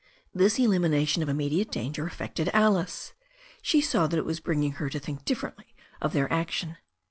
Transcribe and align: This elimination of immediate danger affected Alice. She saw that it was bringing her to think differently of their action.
This 0.33 0.57
elimination 0.57 1.21
of 1.21 1.29
immediate 1.29 1.69
danger 1.69 2.07
affected 2.07 2.49
Alice. 2.55 3.13
She 3.61 3.81
saw 3.81 4.07
that 4.07 4.17
it 4.17 4.25
was 4.25 4.39
bringing 4.39 4.71
her 4.81 4.89
to 4.89 4.97
think 4.99 5.23
differently 5.25 5.75
of 6.01 6.11
their 6.13 6.33
action. 6.33 6.77